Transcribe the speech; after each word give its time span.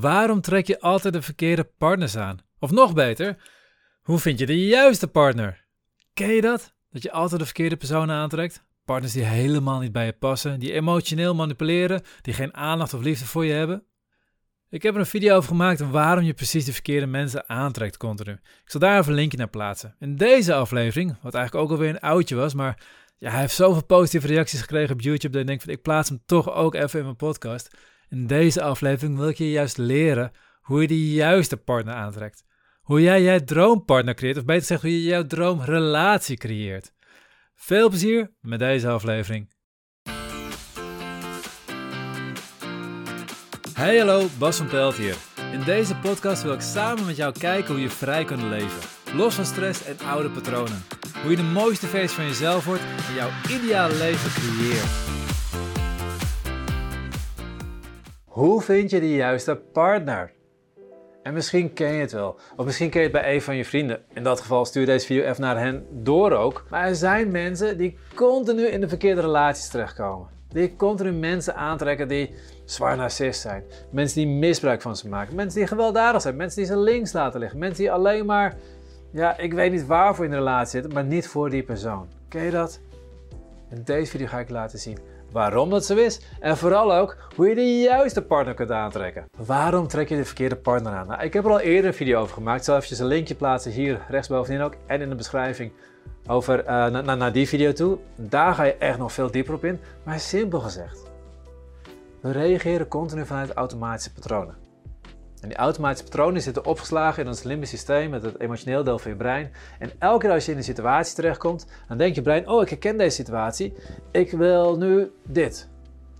Waarom 0.00 0.40
trek 0.40 0.66
je 0.66 0.80
altijd 0.80 1.14
de 1.14 1.22
verkeerde 1.22 1.64
partners 1.64 2.16
aan? 2.16 2.38
Of 2.58 2.70
nog 2.70 2.92
beter, 2.92 3.36
hoe 4.02 4.18
vind 4.18 4.38
je 4.38 4.46
de 4.46 4.66
juiste 4.66 5.08
partner? 5.08 5.64
Ken 6.12 6.28
je 6.28 6.40
dat? 6.40 6.74
Dat 6.90 7.02
je 7.02 7.12
altijd 7.12 7.40
de 7.40 7.46
verkeerde 7.46 7.76
personen 7.76 8.14
aantrekt? 8.14 8.64
Partners 8.84 9.12
die 9.12 9.22
helemaal 9.22 9.80
niet 9.80 9.92
bij 9.92 10.04
je 10.04 10.12
passen, 10.12 10.60
die 10.60 10.72
emotioneel 10.72 11.34
manipuleren, 11.34 12.02
die 12.20 12.34
geen 12.34 12.54
aandacht 12.54 12.94
of 12.94 13.02
liefde 13.02 13.24
voor 13.24 13.44
je 13.44 13.52
hebben? 13.52 13.84
Ik 14.70 14.82
heb 14.82 14.94
er 14.94 15.00
een 15.00 15.06
video 15.06 15.36
over 15.36 15.48
gemaakt 15.48 15.90
waarom 15.90 16.24
je 16.24 16.34
precies 16.34 16.64
de 16.64 16.72
verkeerde 16.72 17.06
mensen 17.06 17.48
aantrekt 17.48 17.96
continu. 17.96 18.32
Ik 18.32 18.70
zal 18.70 18.80
daar 18.80 19.06
een 19.06 19.14
linkje 19.14 19.38
naar 19.38 19.48
plaatsen. 19.48 19.96
In 19.98 20.16
deze 20.16 20.54
aflevering, 20.54 21.16
wat 21.22 21.34
eigenlijk 21.34 21.64
ook 21.64 21.70
alweer 21.70 21.88
een 21.88 22.00
oudje 22.00 22.34
was, 22.34 22.54
maar 22.54 22.82
ja, 23.16 23.30
hij 23.30 23.40
heeft 23.40 23.54
zoveel 23.54 23.84
positieve 23.84 24.26
reacties 24.26 24.60
gekregen 24.60 24.94
op 24.94 25.00
YouTube 25.00 25.32
dat 25.32 25.40
ik 25.40 25.46
denk 25.46 25.60
van 25.60 25.72
ik 25.72 25.82
plaats 25.82 26.08
hem 26.08 26.22
toch 26.26 26.52
ook 26.52 26.74
even 26.74 26.98
in 26.98 27.04
mijn 27.04 27.16
podcast. 27.16 27.70
In 28.12 28.26
deze 28.26 28.62
aflevering 28.62 29.18
wil 29.18 29.28
ik 29.28 29.38
je 29.38 29.50
juist 29.50 29.78
leren 29.78 30.32
hoe 30.60 30.80
je 30.80 30.86
de 30.86 31.12
juiste 31.12 31.56
partner 31.56 31.94
aantrekt. 31.94 32.44
Hoe 32.82 33.00
jij 33.00 33.22
jouw 33.22 33.38
droompartner 33.38 34.14
creëert, 34.14 34.36
of 34.36 34.44
beter 34.44 34.60
gezegd, 34.60 34.82
hoe 34.82 34.90
je 34.90 35.02
jouw 35.02 35.26
droomrelatie 35.26 36.36
creëert. 36.36 36.92
Veel 37.54 37.88
plezier 37.88 38.30
met 38.40 38.58
deze 38.58 38.88
aflevering. 38.88 39.50
Hey 43.72 43.98
hallo, 43.98 44.26
Bas 44.38 44.56
van 44.56 44.66
Pelt 44.66 44.96
hier. 44.96 45.16
In 45.52 45.64
deze 45.64 45.96
podcast 45.96 46.42
wil 46.42 46.52
ik 46.52 46.60
samen 46.60 47.06
met 47.06 47.16
jou 47.16 47.38
kijken 47.38 47.72
hoe 47.72 47.82
je 47.82 47.90
vrij 47.90 48.24
kunt 48.24 48.42
leven. 48.42 48.88
Los 49.14 49.34
van 49.34 49.46
stress 49.46 49.84
en 49.84 49.98
oude 50.06 50.30
patronen. 50.30 50.84
Hoe 51.22 51.30
je 51.30 51.36
de 51.36 51.42
mooiste 51.42 51.86
versie 51.86 52.16
van 52.16 52.26
jezelf 52.26 52.64
wordt 52.64 52.82
en 53.08 53.14
jouw 53.14 53.30
ideale 53.48 53.96
leven 53.96 54.30
creëert. 54.30 55.12
Hoe 58.32 58.62
vind 58.62 58.90
je 58.90 59.00
de 59.00 59.14
juiste 59.14 59.56
partner? 59.72 60.32
En 61.22 61.34
misschien 61.34 61.72
ken 61.72 61.92
je 61.92 62.00
het 62.00 62.12
wel. 62.12 62.36
Of 62.56 62.64
misschien 62.64 62.90
ken 62.90 63.00
je 63.00 63.06
het 63.06 63.16
bij 63.16 63.34
een 63.34 63.42
van 63.42 63.56
je 63.56 63.64
vrienden. 63.64 64.02
In 64.12 64.22
dat 64.22 64.40
geval 64.40 64.64
stuur 64.64 64.86
deze 64.86 65.06
video 65.06 65.24
even 65.24 65.40
naar 65.40 65.58
hen 65.58 65.86
door 65.90 66.32
ook. 66.32 66.64
Maar 66.70 66.86
er 66.86 66.94
zijn 66.94 67.30
mensen 67.30 67.78
die 67.78 67.98
continu 68.14 68.66
in 68.66 68.80
de 68.80 68.88
verkeerde 68.88 69.20
relaties 69.20 69.68
terechtkomen. 69.68 70.28
Die 70.48 70.76
continu 70.76 71.12
mensen 71.12 71.54
aantrekken 71.54 72.08
die 72.08 72.34
zwaar 72.64 72.96
narcist 72.96 73.40
zijn. 73.40 73.64
Mensen 73.90 74.24
die 74.24 74.36
misbruik 74.36 74.82
van 74.82 74.96
ze 74.96 75.08
maken. 75.08 75.34
Mensen 75.34 75.58
die 75.58 75.68
gewelddadig 75.68 76.22
zijn. 76.22 76.36
Mensen 76.36 76.58
die 76.62 76.70
ze 76.70 76.78
links 76.78 77.12
laten 77.12 77.40
liggen. 77.40 77.58
Mensen 77.58 77.82
die 77.82 77.92
alleen 77.92 78.26
maar, 78.26 78.56
ja, 79.10 79.38
ik 79.38 79.52
weet 79.52 79.72
niet 79.72 79.86
waarvoor 79.86 80.24
in 80.24 80.30
de 80.30 80.36
relatie 80.36 80.70
zitten, 80.70 80.92
maar 80.92 81.04
niet 81.04 81.28
voor 81.28 81.50
die 81.50 81.62
persoon. 81.62 82.08
Ken 82.28 82.42
je 82.42 82.50
dat? 82.50 82.80
In 83.70 83.82
deze 83.84 84.10
video 84.10 84.26
ga 84.26 84.38
ik 84.38 84.50
laten 84.50 84.78
zien 84.78 85.11
waarom 85.32 85.70
dat 85.70 85.84
zo 85.84 85.96
is 85.96 86.20
en 86.40 86.56
vooral 86.56 86.94
ook 86.94 87.16
hoe 87.36 87.48
je 87.48 87.54
de 87.54 87.80
juiste 87.80 88.22
partner 88.22 88.54
kunt 88.54 88.70
aantrekken. 88.70 89.24
Waarom 89.46 89.88
trek 89.88 90.08
je 90.08 90.16
de 90.16 90.24
verkeerde 90.24 90.56
partner 90.56 90.92
aan? 90.92 91.06
Nou, 91.06 91.22
ik 91.22 91.32
heb 91.32 91.44
er 91.44 91.50
al 91.50 91.60
eerder 91.60 91.90
een 91.90 91.96
video 91.96 92.20
over 92.20 92.34
gemaakt. 92.34 92.58
Ik 92.58 92.64
zal 92.64 92.76
even 92.76 93.00
een 93.00 93.06
linkje 93.06 93.34
plaatsen 93.34 93.72
hier 93.72 94.00
rechtsbovenin 94.08 94.60
ook 94.60 94.74
en 94.86 95.00
in 95.00 95.08
de 95.08 95.14
beschrijving 95.14 95.72
over 96.26 96.64
naar, 96.66 97.16
naar 97.16 97.32
die 97.32 97.48
video 97.48 97.72
toe. 97.72 97.98
Daar 98.16 98.54
ga 98.54 98.62
je 98.62 98.74
echt 98.74 98.98
nog 98.98 99.12
veel 99.12 99.30
dieper 99.30 99.54
op 99.54 99.64
in. 99.64 99.80
Maar 100.04 100.20
simpel 100.20 100.60
gezegd, 100.60 101.10
we 102.20 102.30
reageren 102.30 102.88
continu 102.88 103.26
vanuit 103.26 103.52
automatische 103.52 104.12
patronen. 104.12 104.61
En 105.42 105.48
die 105.48 105.56
automatische 105.56 106.04
patronen 106.04 106.42
zitten 106.42 106.64
opgeslagen 106.64 107.22
in 107.22 107.28
ons 107.28 107.42
limbisch 107.42 107.70
systeem, 107.70 108.10
met 108.10 108.22
het 108.22 108.40
emotioneel 108.40 108.84
deel 108.84 108.98
van 108.98 109.10
je 109.10 109.16
brein. 109.16 109.52
En 109.78 109.90
elke 109.98 110.18
keer 110.18 110.30
als 110.34 110.44
je 110.44 110.50
in 110.52 110.56
een 110.56 110.64
situatie 110.64 111.14
terechtkomt, 111.14 111.66
dan 111.88 111.98
denkt 111.98 112.14
je 112.14 112.22
brein, 112.22 112.48
oh 112.48 112.62
ik 112.62 112.68
herken 112.68 112.98
deze 112.98 113.14
situatie, 113.14 113.74
ik 114.10 114.30
wil 114.30 114.76
nu 114.76 115.12
dit. 115.22 115.68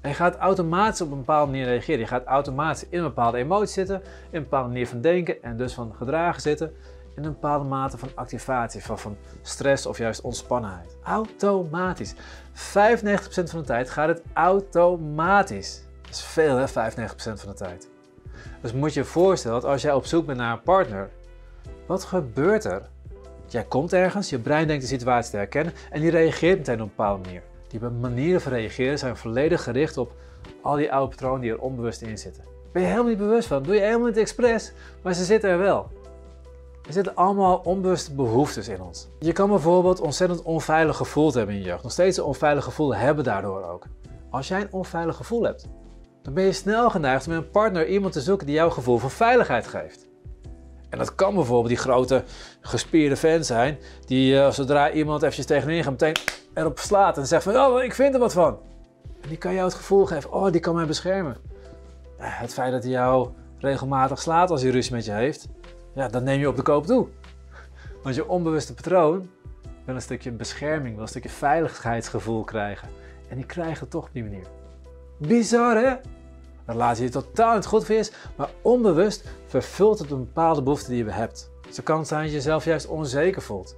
En 0.00 0.08
je 0.08 0.14
gaat 0.14 0.36
automatisch 0.36 1.00
op 1.00 1.10
een 1.10 1.18
bepaalde 1.18 1.50
manier 1.50 1.66
reageren. 1.66 2.00
Je 2.00 2.06
gaat 2.06 2.24
automatisch 2.24 2.88
in 2.88 2.98
een 2.98 3.04
bepaalde 3.04 3.38
emotie 3.38 3.72
zitten, 3.72 4.02
in 4.30 4.36
een 4.36 4.42
bepaalde 4.42 4.68
manier 4.68 4.88
van 4.88 5.00
denken 5.00 5.42
en 5.42 5.56
dus 5.56 5.74
van 5.74 5.94
gedragen 5.94 6.42
zitten. 6.42 6.72
In 7.16 7.24
een 7.24 7.32
bepaalde 7.32 7.68
mate 7.68 7.98
van 7.98 8.08
activatie, 8.14 8.82
van, 8.82 8.98
van 8.98 9.16
stress 9.42 9.86
of 9.86 9.98
juist 9.98 10.20
ontspannenheid. 10.20 10.96
Automatisch. 11.02 12.14
95% 12.14 12.16
van 13.44 13.58
de 13.58 13.64
tijd 13.64 13.90
gaat 13.90 14.08
het 14.08 14.22
automatisch. 14.32 15.82
Dat 16.02 16.11
is 16.11 16.24
veel 16.24 16.56
hè, 16.56 16.68
95% 16.68 16.72
van 17.16 17.48
de 17.48 17.55
tijd. 17.55 17.92
Dus 18.61 18.73
moet 18.73 18.95
je 18.95 19.01
je 19.01 19.07
voorstellen 19.07 19.61
dat 19.61 19.70
als 19.70 19.83
jij 19.83 19.92
op 19.92 20.07
zoek 20.07 20.27
bent 20.27 20.39
naar 20.39 20.53
een 20.53 20.63
partner, 20.63 21.11
wat 21.86 22.05
gebeurt 22.05 22.64
er? 22.64 22.89
Jij 23.47 23.64
komt 23.64 23.92
ergens, 23.92 24.30
je 24.30 24.39
brein 24.39 24.67
denkt 24.67 24.83
de 24.83 24.89
situatie 24.89 25.30
te 25.30 25.36
herkennen 25.36 25.75
en 25.91 26.01
die 26.01 26.11
reageert 26.11 26.58
meteen 26.58 26.75
op 26.75 26.80
een 26.80 26.92
bepaalde 26.97 27.25
manier. 27.25 27.42
Die 27.69 27.80
manieren 27.80 28.41
van 28.41 28.53
reageren 28.53 28.98
zijn 28.98 29.17
volledig 29.17 29.63
gericht 29.63 29.97
op 29.97 30.13
al 30.63 30.77
die 30.77 30.92
oude 30.92 31.11
patronen 31.11 31.41
die 31.41 31.51
er 31.51 31.61
onbewust 31.61 32.03
in 32.03 32.19
zitten. 32.19 32.45
Ben 32.73 32.83
je 32.83 32.89
helemaal 32.89 33.08
niet 33.08 33.19
bewust 33.19 33.48
van, 33.48 33.63
doe 33.63 33.75
je 33.75 33.80
helemaal 33.80 34.07
niet 34.07 34.17
expres, 34.17 34.73
maar 35.03 35.14
ze 35.14 35.24
zitten 35.24 35.51
er 35.51 35.59
wel. 35.59 35.91
Er 36.86 36.92
zitten 36.92 37.14
allemaal 37.14 37.61
onbewuste 37.64 38.14
behoeftes 38.14 38.69
in 38.69 38.83
ons. 38.83 39.09
Je 39.19 39.33
kan 39.33 39.48
bijvoorbeeld 39.48 40.01
ontzettend 40.01 40.42
onveilig 40.42 40.97
gevoeld 40.97 41.35
hebben 41.35 41.55
in 41.55 41.61
je 41.61 41.67
jeugd. 41.67 41.83
Nog 41.83 41.92
steeds 41.92 42.19
onveilig 42.19 42.64
gevoel 42.64 42.95
hebben 42.95 43.24
daardoor 43.24 43.64
ook. 43.64 43.85
Als 44.30 44.48
jij 44.48 44.61
een 44.61 44.73
onveilig 44.73 45.17
gevoel 45.17 45.42
hebt, 45.42 45.69
dan 46.22 46.34
ben 46.34 46.44
je 46.44 46.52
snel 46.52 46.90
geneigd 46.90 47.27
om 47.27 47.33
met 47.33 47.42
een 47.42 47.50
partner 47.50 47.86
iemand 47.86 48.12
te 48.12 48.20
zoeken 48.20 48.46
die 48.46 48.56
jouw 48.56 48.70
gevoel 48.70 48.98
van 48.98 49.10
veiligheid 49.10 49.66
geeft. 49.66 50.10
En 50.88 50.98
dat 50.98 51.14
kan 51.14 51.34
bijvoorbeeld 51.34 51.68
die 51.68 51.77
grote 51.77 52.24
gespierde 52.60 53.16
fan 53.16 53.44
zijn, 53.44 53.78
die 54.06 54.34
uh, 54.34 54.50
zodra 54.50 54.90
iemand 54.90 55.22
eventjes 55.22 55.46
tegenin 55.46 55.82
gaat, 55.82 55.90
meteen 55.90 56.16
erop 56.55 56.78
slaat 56.78 57.18
en 57.18 57.27
zegt 57.27 57.42
van, 57.42 57.56
oh, 57.56 57.82
ik 57.82 57.94
vind 57.94 58.14
er 58.14 58.20
wat 58.20 58.32
van. 58.32 58.58
En 59.20 59.28
die 59.28 59.38
kan 59.38 59.52
jou 59.52 59.64
het 59.64 59.74
gevoel 59.74 60.06
geven, 60.06 60.32
oh, 60.32 60.52
die 60.52 60.61
kan 60.61 60.74
mij 60.74 60.86
beschermen. 60.86 61.36
Het 62.16 62.52
feit 62.52 62.72
dat 62.72 62.82
hij 62.82 62.92
jou 62.92 63.28
regelmatig 63.58 64.20
slaat 64.20 64.50
als 64.50 64.62
hij 64.62 64.70
ruzie 64.70 64.92
met 64.92 65.05
je 65.05 65.12
heeft, 65.12 65.48
ja, 65.94 66.08
dan 66.08 66.24
neem 66.24 66.40
je 66.40 66.48
op 66.48 66.56
de 66.56 66.62
koop 66.62 66.86
toe. 66.86 67.08
Want 68.02 68.14
je 68.14 68.28
onbewuste 68.28 68.74
patroon 68.74 69.30
wil 69.84 69.94
een 69.94 70.02
stukje 70.02 70.30
bescherming, 70.30 70.94
wil 70.94 71.02
een 71.02 71.08
stukje 71.08 71.28
veiligheidsgevoel 71.28 72.44
krijgen. 72.44 72.88
En 73.28 73.36
die 73.36 73.46
krijgen 73.46 73.80
het 73.80 73.90
toch 73.90 74.05
op 74.05 74.12
die 74.12 74.22
manier. 74.22 74.46
Bizar 75.27 75.77
hè? 75.77 75.88
Een 75.88 75.98
relatie 76.66 77.02
die 77.02 77.12
totaal 77.12 77.55
niet 77.55 77.66
goed 77.66 77.84
voor 77.84 77.94
is, 77.94 78.12
maar 78.36 78.50
onbewust 78.62 79.24
vervult 79.46 79.98
het 79.98 80.10
een 80.10 80.18
bepaalde 80.18 80.62
behoefte 80.62 80.90
die 80.90 81.05
je 81.05 81.10
hebt. 81.10 81.50
Het 81.66 81.83
kan 81.83 82.06
zijn 82.06 82.22
dat 82.22 82.30
je 82.30 82.36
jezelf 82.36 82.64
juist 82.64 82.86
onzeker 82.86 83.42
voelt. 83.42 83.77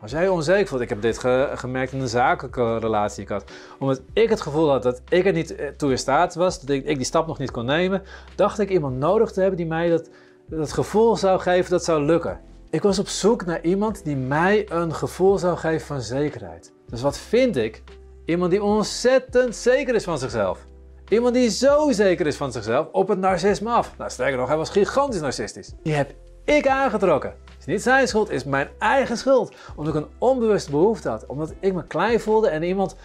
Als 0.00 0.10
jij 0.10 0.22
je 0.22 0.32
onzeker 0.32 0.66
voelt, 0.66 0.80
ik 0.80 0.88
heb 0.88 1.02
dit 1.02 1.18
gemerkt 1.54 1.92
in 1.92 2.00
een 2.00 2.08
zakelijke 2.08 2.78
relatie 2.78 3.16
die 3.16 3.24
ik 3.24 3.42
had. 3.42 3.52
Omdat 3.78 4.02
ik 4.12 4.28
het 4.28 4.40
gevoel 4.40 4.70
had 4.70 4.82
dat 4.82 5.02
ik 5.08 5.26
er 5.26 5.32
niet 5.32 5.54
eh, 5.54 5.68
toe 5.68 5.90
in 5.90 5.98
staat 5.98 6.34
was, 6.34 6.60
dat 6.60 6.70
ik, 6.70 6.84
ik, 6.84 6.96
die 6.96 7.06
stap 7.06 7.26
nog 7.26 7.38
niet 7.38 7.50
kon 7.50 7.64
nemen, 7.64 8.02
dacht 8.34 8.58
ik 8.58 8.70
iemand 8.70 8.96
nodig 8.96 9.30
te 9.30 9.40
hebben 9.40 9.56
die 9.58 9.66
mij 9.66 9.88
dat, 9.88 10.08
dat 10.46 10.72
gevoel 10.72 11.16
zou 11.16 11.40
geven 11.40 11.70
dat 11.70 11.84
zou 11.84 12.02
lukken. 12.02 12.40
Ik 12.70 12.82
was 12.82 12.98
op 12.98 13.08
zoek 13.08 13.44
naar 13.44 13.62
iemand 13.62 14.04
die 14.04 14.16
mij 14.16 14.70
een 14.70 14.94
gevoel 14.94 15.38
zou 15.38 15.56
geven 15.56 15.86
van 15.86 16.00
zekerheid. 16.00 16.72
Dus 16.88 17.02
wat 17.02 17.18
vind 17.18 17.56
ik? 17.56 17.82
Iemand 18.26 18.50
die 18.50 18.62
ontzettend 18.62 19.56
zeker 19.56 19.94
is 19.94 20.04
van 20.04 20.18
zichzelf. 20.18 20.66
Iemand 21.08 21.34
die 21.34 21.50
zo 21.50 21.90
zeker 21.92 22.26
is 22.26 22.36
van 22.36 22.52
zichzelf 22.52 22.88
op 22.92 23.08
het 23.08 23.18
narcisme 23.18 23.70
af. 23.70 23.94
Nou, 23.98 24.10
sterker 24.10 24.38
nog, 24.38 24.48
hij 24.48 24.56
was 24.56 24.70
gigantisch 24.70 25.20
narcistisch. 25.20 25.72
Die 25.82 25.94
heb 25.94 26.14
ik 26.44 26.68
aangetrokken. 26.68 27.30
Het 27.44 27.58
is 27.58 27.66
niet 27.66 27.82
zijn 27.82 28.08
schuld, 28.08 28.28
het 28.28 28.36
is 28.36 28.44
mijn 28.44 28.68
eigen 28.78 29.16
schuld. 29.16 29.54
Omdat 29.76 29.94
ik 29.94 30.02
een 30.02 30.08
onbewuste 30.18 30.70
behoefte 30.70 31.08
had. 31.08 31.26
Omdat 31.26 31.52
ik 31.60 31.74
me 31.74 31.86
klein 31.86 32.20
voelde 32.20 32.48
en 32.48 32.62
iemand 32.62 32.96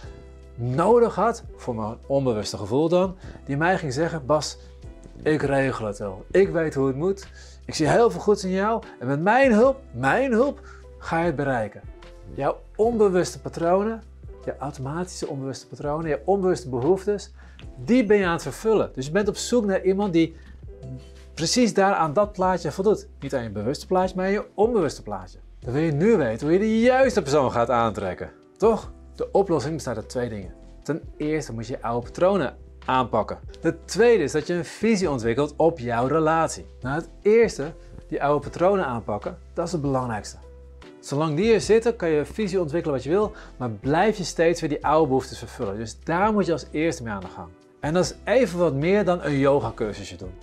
nodig 0.55 1.15
had, 1.15 1.43
voor 1.55 1.75
mijn 1.75 1.97
onbewuste 2.07 2.57
gevoel 2.57 2.89
dan, 2.89 3.15
die 3.45 3.57
mij 3.57 3.77
ging 3.77 3.93
zeggen: 3.93 4.25
Bas, 4.25 4.57
ik 5.23 5.41
regel 5.41 5.85
het 5.85 5.97
wel. 5.97 6.25
Ik 6.31 6.49
weet 6.49 6.73
hoe 6.73 6.87
het 6.87 6.95
moet. 6.95 7.27
Ik 7.65 7.75
zie 7.75 7.87
heel 7.87 8.11
veel 8.11 8.21
goeds 8.21 8.43
in 8.43 8.51
jou. 8.51 8.83
En 8.99 9.07
met 9.07 9.21
mijn 9.21 9.51
hulp, 9.51 9.79
mijn 9.91 10.31
hulp, 10.31 10.59
ga 10.97 11.19
je 11.19 11.25
het 11.25 11.35
bereiken. 11.35 11.81
Jouw 12.33 12.59
onbewuste 12.75 13.41
patronen 13.41 14.10
je 14.45 14.57
automatische 14.57 15.27
onbewuste 15.27 15.67
patronen, 15.67 16.09
je 16.09 16.21
onbewuste 16.25 16.69
behoeftes, 16.69 17.31
die 17.77 18.05
ben 18.05 18.17
je 18.17 18.25
aan 18.25 18.31
het 18.31 18.41
vervullen. 18.41 18.91
Dus 18.93 19.05
je 19.05 19.11
bent 19.11 19.27
op 19.27 19.35
zoek 19.35 19.65
naar 19.65 19.83
iemand 19.83 20.13
die 20.13 20.35
precies 21.33 21.73
daar 21.73 21.93
aan 21.93 22.13
dat 22.13 22.31
plaatje 22.31 22.71
voldoet. 22.71 23.07
Niet 23.19 23.35
aan 23.35 23.43
je 23.43 23.49
bewuste 23.49 23.87
plaatje, 23.87 24.15
maar 24.15 24.25
aan 24.25 24.31
je 24.31 24.45
onbewuste 24.53 25.03
plaatje. 25.03 25.39
Dan 25.59 25.73
wil 25.73 25.81
je 25.81 25.91
nu 25.91 26.17
weten 26.17 26.47
hoe 26.47 26.53
je 26.53 26.59
de 26.59 26.79
juiste 26.79 27.21
persoon 27.21 27.51
gaat 27.51 27.69
aantrekken. 27.69 28.31
Toch? 28.57 28.91
De 29.15 29.31
oplossing 29.31 29.73
bestaat 29.73 29.95
uit 29.95 30.09
twee 30.09 30.29
dingen. 30.29 30.53
Ten 30.83 31.01
eerste 31.17 31.53
moet 31.53 31.67
je 31.67 31.73
je 31.73 31.81
oude 31.81 32.05
patronen 32.05 32.57
aanpakken. 32.85 33.39
Het 33.61 33.87
tweede 33.87 34.23
is 34.23 34.31
dat 34.31 34.47
je 34.47 34.53
een 34.53 34.65
visie 34.65 35.09
ontwikkelt 35.09 35.53
op 35.55 35.79
jouw 35.79 36.07
relatie. 36.07 36.65
Nou, 36.81 36.95
het 36.95 37.09
eerste, 37.21 37.73
die 38.07 38.23
oude 38.23 38.49
patronen 38.49 38.85
aanpakken, 38.85 39.37
dat 39.53 39.65
is 39.65 39.71
het 39.71 39.81
belangrijkste. 39.81 40.37
Zolang 41.01 41.35
die 41.35 41.53
er 41.53 41.61
zitten, 41.61 41.95
kan 41.95 42.09
je 42.09 42.25
visie 42.25 42.59
ontwikkelen 42.61 42.95
wat 42.95 43.03
je 43.03 43.09
wil, 43.09 43.31
maar 43.57 43.69
blijf 43.69 44.17
je 44.17 44.23
steeds 44.23 44.61
weer 44.61 44.69
die 44.69 44.85
oude 44.85 45.07
behoeftes 45.07 45.37
vervullen. 45.37 45.77
Dus 45.77 45.99
daar 46.03 46.33
moet 46.33 46.45
je 46.45 46.51
als 46.51 46.65
eerste 46.71 47.03
mee 47.03 47.13
aan 47.13 47.21
de 47.21 47.27
gang. 47.27 47.47
En 47.79 47.93
dat 47.93 48.03
is 48.03 48.15
even 48.23 48.59
wat 48.59 48.73
meer 48.73 49.05
dan 49.05 49.23
een 49.23 49.37
yoga 49.37 49.71
cursusje 49.75 50.15
doen. 50.15 50.33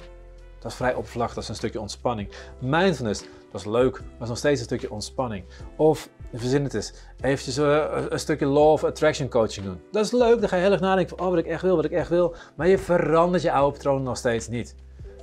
Dat 0.59 0.71
is 0.71 0.77
vrij 0.77 0.95
oppervlakkig, 0.95 1.35
dat 1.35 1.43
is 1.43 1.49
een 1.49 1.55
stukje 1.55 1.81
ontspanning. 1.81 2.29
Mindfulness, 2.59 3.25
dat 3.53 3.61
is 3.61 3.67
leuk, 3.67 4.01
maar 4.01 4.23
is 4.23 4.29
nog 4.29 4.39
steeds 4.39 4.61
een 4.61 4.67
stukje 4.67 4.91
ontspanning. 4.91 5.45
Of, 5.77 6.09
verzin 6.35 6.65
het 6.65 6.75
eens, 6.75 6.93
eventjes 7.21 7.57
een, 7.57 8.13
een 8.13 8.19
stukje 8.19 8.47
law 8.47 8.73
of 8.73 8.85
attraction 8.85 9.29
coaching 9.29 9.67
doen. 9.67 9.81
Dat 9.91 10.05
is 10.05 10.13
leuk, 10.13 10.41
dan 10.41 10.49
ga 10.49 10.57
je 10.57 10.63
heel 10.63 10.73
erg 10.73 10.81
nadenken 10.81 11.17
van, 11.17 11.27
oh 11.27 11.33
wat 11.33 11.45
ik 11.45 11.47
echt 11.47 11.63
wil, 11.63 11.77
wat 11.77 11.85
ik 11.85 11.91
echt 11.93 12.09
wil. 12.09 12.35
Maar 12.57 12.69
je 12.69 12.79
verandert 12.79 13.43
je 13.43 13.53
oude 13.53 13.73
patronen 13.77 14.03
nog 14.03 14.17
steeds 14.17 14.49
niet. 14.49 14.75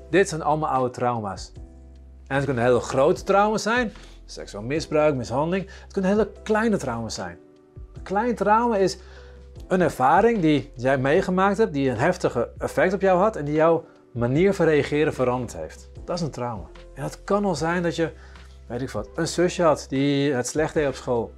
Dit 0.10 0.30
zijn 0.30 0.42
allemaal 0.42 0.70
oude 0.70 0.90
trauma's. 0.90 1.52
En 2.28 2.36
het 2.36 2.46
kunnen 2.46 2.64
hele 2.64 2.80
grote 2.80 3.24
trauma's 3.24 3.64
zijn, 3.64 3.94
seksueel 4.26 4.64
misbruik, 4.64 5.16
mishandeling. 5.16 5.70
Het 5.84 5.94
kunnen 5.94 6.12
hele 6.12 6.32
kleine 6.44 6.78
trauma's 6.78 7.16
zijn. 7.16 7.38
Een 7.94 8.04
klein 8.04 8.36
trauma 8.36 8.78
is 8.78 8.98
een 9.68 9.82
ervaring 9.82 10.42
die 10.42 10.72
jij 10.76 10.98
meegemaakt 10.98 11.58
hebt, 11.58 11.74
die 11.74 11.90
een 11.90 11.98
heftige 11.98 12.50
effect 12.58 12.94
op 12.94 13.02
jou 13.02 13.20
had 13.20 13.36
en 13.36 13.46
die 13.46 13.56
jouw 13.56 13.86
manier 14.12 14.54
van 14.54 14.66
reageren 14.66 15.14
veranderd 15.14 15.56
heeft. 15.56 15.90
Dat 16.06 16.16
is 16.16 16.22
een 16.22 16.32
trauma. 16.32 16.66
En 16.94 17.02
dat 17.02 17.24
kan 17.24 17.46
al 17.46 17.56
zijn 17.56 17.84
dat 17.84 17.96
je, 17.96 18.12
weet 18.68 18.82
ik 18.82 18.90
wat, 18.90 19.10
een 19.16 19.28
zusje 19.28 19.64
had 19.64 19.86
die 19.90 20.34
het 20.34 20.48
slecht 20.48 20.74
deed 20.74 20.88
op 20.88 20.96
school. 20.96 21.34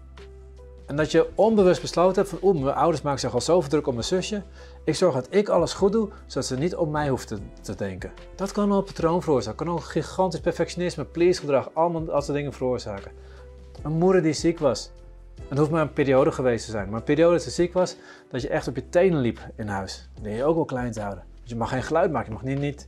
En 0.88 0.96
dat 0.96 1.12
je 1.12 1.30
onbewust 1.36 1.82
besloten 1.82 2.16
hebt 2.16 2.30
van, 2.30 2.40
oeh, 2.42 2.64
mijn 2.64 2.76
ouders 2.76 3.02
maken 3.02 3.20
zich 3.20 3.34
al 3.34 3.42
zoveel 3.42 3.70
druk 3.70 3.88
om 3.88 3.94
mijn 3.94 4.06
zusje. 4.06 4.44
Ik 4.84 4.96
zorg 4.96 5.14
dat 5.14 5.28
ik 5.30 5.50
alles 5.50 5.74
goed 5.74 5.92
doe, 5.92 6.10
zodat 6.26 6.46
ze 6.46 6.58
niet 6.58 6.76
op 6.76 6.90
mij 6.90 7.10
hoeft 7.10 7.28
te, 7.62 7.76
denken. 7.76 8.12
Dat 8.36 8.52
kan 8.52 8.72
al 8.72 8.78
een 8.78 8.84
patroon 8.84 9.22
veroorzaken. 9.22 9.66
kan 9.66 9.76
al 9.76 9.82
gigantisch 9.82 10.40
perfectionisme, 10.40 11.06
please 11.06 11.40
gedrag, 11.40 11.70
allemaal 11.74 12.06
dat 12.06 12.24
soort 12.24 12.38
dingen 12.38 12.54
veroorzaken. 12.54 13.12
Een 13.84 13.92
moeder 13.92 14.22
die 14.22 14.34
ziek 14.34 14.60
was. 14.60 14.92
Het 15.48 15.58
hoeft 15.58 15.72
maar 15.72 15.82
een 15.82 15.94
periode 15.94 16.32
geweest 16.32 16.66
te 16.66 16.72
zijn. 16.72 16.90
Maar 16.90 17.00
een 17.00 17.04
periode 17.04 17.34
dat 17.34 17.44
ze 17.44 17.50
ziek 17.50 17.74
was, 17.74 17.96
dat 18.32 18.42
je 18.42 18.50
echt 18.50 18.68
op 18.68 18.76
je 18.76 18.90
tenen 18.90 19.20
liep 19.20 19.40
in 19.56 19.68
huis. 19.68 20.10
Dat 20.22 20.34
je 20.34 20.44
ook 20.44 20.56
wel 20.56 20.66
klein 20.66 20.92
te 20.92 21.02
houden. 21.02 21.24
je 21.44 21.56
mag 21.56 21.70
geen 21.70 21.84
geluid 21.84 22.12
maken, 22.12 22.28
je 22.28 22.34
mag, 22.34 22.44
niet, 22.44 22.60
niet, 22.60 22.88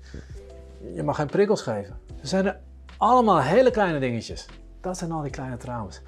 je 0.95 1.03
mag 1.03 1.15
geen 1.15 1.27
prikkels 1.27 1.61
geven. 1.61 1.99
Er 2.21 2.27
zijn 2.27 2.45
er 2.45 2.59
allemaal 2.97 3.41
hele 3.41 3.71
kleine 3.71 3.99
dingetjes. 3.99 4.45
Dat 4.81 4.97
zijn 4.97 5.11
al 5.11 5.21
die 5.21 5.31
kleine 5.31 5.57
trauma's. 5.57 6.01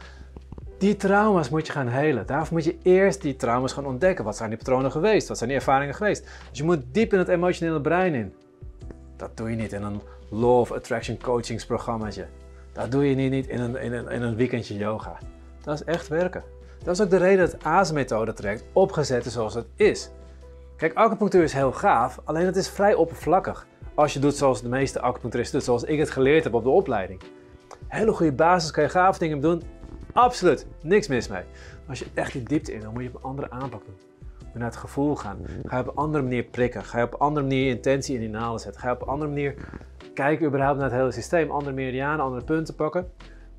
Die 0.81 0.95
trauma's 0.95 1.49
moet 1.49 1.65
je 1.65 1.71
gaan 1.71 1.87
helen. 1.87 2.25
Daarvoor 2.25 2.53
moet 2.53 2.63
je 2.63 2.77
eerst 2.83 3.21
die 3.21 3.35
trauma's 3.35 3.73
gaan 3.73 3.85
ontdekken. 3.85 4.25
Wat 4.25 4.37
zijn 4.37 4.49
die 4.49 4.57
patronen 4.57 4.91
geweest? 4.91 5.27
Wat 5.27 5.37
zijn 5.37 5.49
die 5.49 5.57
ervaringen 5.57 5.95
geweest? 5.95 6.23
Dus 6.49 6.57
je 6.57 6.63
moet 6.63 6.79
diep 6.91 7.13
in 7.13 7.19
het 7.19 7.27
emotionele 7.27 7.81
brein 7.81 8.13
in. 8.13 8.33
Dat 9.15 9.37
doe 9.37 9.49
je 9.49 9.55
niet 9.55 9.71
in 9.71 9.83
een 9.83 10.01
Law 10.29 10.59
of 10.59 10.71
Attraction 10.71 11.17
coachingsprogrammaatje. 11.17 12.25
Dat 12.73 12.91
doe 12.91 13.09
je 13.09 13.15
niet 13.15 13.47
in 13.47 13.59
een, 13.59 13.75
in, 13.75 13.93
een, 13.93 14.09
in 14.09 14.21
een 14.21 14.35
weekendje 14.35 14.77
yoga. 14.77 15.17
Dat 15.63 15.73
is 15.73 15.83
echt 15.83 16.07
werken. 16.07 16.43
Dat 16.83 16.93
is 16.93 17.01
ook 17.01 17.09
de 17.09 17.17
reden 17.17 17.49
dat 17.49 17.63
ASE-methode 17.63 18.33
trekt 18.33 18.63
opgezet 18.73 19.25
is 19.25 19.33
zoals 19.33 19.53
het 19.53 19.67
is. 19.75 20.09
Kijk, 20.77 20.93
acupunctuur 20.93 21.43
is 21.43 21.53
heel 21.53 21.71
gaaf, 21.71 22.19
alleen 22.23 22.45
het 22.45 22.55
is 22.55 22.69
vrij 22.69 22.93
oppervlakkig. 22.93 23.65
Als 23.93 24.13
je 24.13 24.19
doet 24.19 24.35
zoals 24.35 24.61
de 24.61 24.69
meeste 24.69 25.01
acupuncturisten 25.01 25.57
doen, 25.57 25.67
zoals 25.67 25.83
ik 25.83 25.99
het 25.99 26.09
geleerd 26.09 26.43
heb 26.43 26.53
op 26.53 26.63
de 26.63 26.69
opleiding. 26.69 27.21
Hele 27.87 28.11
goede 28.11 28.33
basis, 28.33 28.71
kan 28.71 28.83
je 28.83 28.89
gaaf 28.89 29.17
dingen 29.17 29.39
doen, 29.39 29.63
Absoluut, 30.13 30.65
niks 30.83 31.07
mis 31.07 31.27
mee. 31.27 31.43
Als 31.87 31.99
je 31.99 32.05
echt 32.13 32.31
die 32.31 32.43
diepte 32.43 32.73
in 32.73 32.81
wil, 32.81 32.91
moet 32.91 33.03
je 33.03 33.09
op 33.09 33.15
een 33.15 33.21
andere 33.21 33.49
aanpak 33.49 33.85
doen. 33.85 33.95
Naar 34.53 34.63
het 34.63 34.75
gevoel 34.75 35.15
gaan. 35.15 35.37
Ga 35.65 35.77
je 35.77 35.81
op 35.81 35.89
een 35.89 35.95
andere 35.95 36.23
manier 36.23 36.43
prikken. 36.43 36.83
Ga 36.83 36.97
je 36.97 37.05
op 37.05 37.13
een 37.13 37.19
andere 37.19 37.45
manier 37.45 37.69
intentie 37.69 38.15
in 38.15 38.19
die 38.21 38.29
naalden 38.29 38.59
zetten. 38.59 38.81
Ga 38.81 38.87
je 38.87 38.95
op 38.95 39.01
een 39.01 39.07
andere 39.07 39.29
manier 39.29 39.55
kijken 40.13 40.47
überhaupt 40.47 40.79
naar 40.79 40.89
het 40.89 40.99
hele 40.99 41.11
systeem. 41.11 41.51
Andere 41.51 41.75
meridianen, 41.75 42.25
andere 42.25 42.43
punten 42.43 42.75
pakken. 42.75 43.11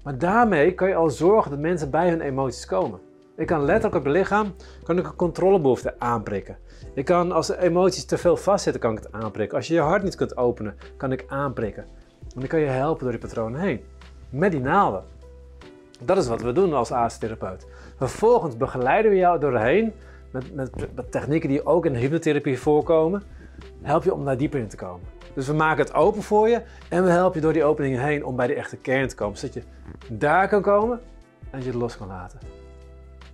Maar 0.02 0.18
daarmee 0.18 0.74
kan 0.74 0.88
je 0.88 0.94
al 0.94 1.10
zorgen 1.10 1.50
dat 1.50 1.60
mensen 1.60 1.90
bij 1.90 2.08
hun 2.08 2.20
emoties 2.20 2.66
komen. 2.66 3.00
Ik 3.36 3.46
kan 3.46 3.64
letterlijk 3.64 3.94
op 3.94 4.04
je 4.04 4.18
lichaam 4.18 4.54
kan 4.82 4.98
ik 4.98 5.06
een 5.06 5.16
controlebehoefte 5.16 5.94
aanprikken. 5.98 6.56
Ik 6.94 7.04
kan 7.04 7.32
als 7.32 7.46
de 7.46 7.60
emoties 7.60 8.04
te 8.04 8.18
veel 8.18 8.36
vastzitten, 8.36 8.80
kan 8.80 8.92
ik 8.92 8.98
het 8.98 9.12
aanprikken. 9.12 9.56
Als 9.56 9.66
je 9.66 9.74
je 9.74 9.80
hart 9.80 10.02
niet 10.02 10.14
kunt 10.14 10.36
openen, 10.36 10.76
kan 10.96 11.12
ik 11.12 11.24
aanprikken. 11.28 11.82
En 12.20 12.40
dan 12.40 12.46
kan 12.46 12.60
je 12.60 12.66
helpen 12.66 13.02
door 13.02 13.10
die 13.10 13.20
patronen 13.20 13.60
heen. 13.60 13.80
Met 14.30 14.50
die 14.50 14.60
naalden. 14.60 15.04
Dat 16.04 16.16
is 16.16 16.28
wat 16.28 16.42
we 16.42 16.52
doen 16.52 16.72
als 16.72 16.92
AS-therapeut. 16.92 17.66
Vervolgens 17.96 18.56
begeleiden 18.56 19.10
we 19.10 19.16
jou 19.16 19.40
doorheen 19.40 19.92
met, 20.30 20.54
met, 20.54 20.94
met, 20.94 21.12
technieken 21.12 21.48
die 21.48 21.66
ook 21.66 21.86
in 21.86 21.94
hypnotherapie 21.94 22.58
voorkomen. 22.58 23.22
Help 23.82 24.04
je 24.04 24.14
om 24.14 24.24
daar 24.24 24.36
dieper 24.36 24.60
in 24.60 24.68
te 24.68 24.76
komen. 24.76 25.06
Dus 25.34 25.46
we 25.46 25.52
maken 25.52 25.84
het 25.84 25.94
open 25.94 26.22
voor 26.22 26.48
je 26.48 26.62
en 26.88 27.04
we 27.04 27.10
helpen 27.10 27.34
je 27.34 27.40
door 27.40 27.52
die 27.52 27.64
openingen 27.64 28.02
heen 28.02 28.24
om 28.24 28.36
bij 28.36 28.46
de 28.46 28.54
echte 28.54 28.76
kern 28.76 29.08
te 29.08 29.14
komen. 29.14 29.38
Zodat 29.38 29.54
je 29.54 29.62
daar 30.08 30.48
kan 30.48 30.62
komen 30.62 31.00
en 31.50 31.60
je 31.60 31.66
het 31.66 31.74
los 31.74 31.96
kan 31.96 32.06
laten. 32.06 32.38